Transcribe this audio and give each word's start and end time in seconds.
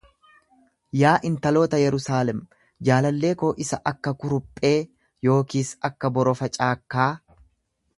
Yaa 1.01 1.11
intaloota 1.29 1.81
Yerusaalem, 1.81 2.41
jaalallee 2.89 3.33
koo 3.43 3.53
isa 3.67 3.81
akka 3.95 4.17
kuruphee 4.25 4.75
yookiis 5.31 5.75
akka 5.93 6.17
borofa 6.19 6.55
caakkaa, 6.61 7.11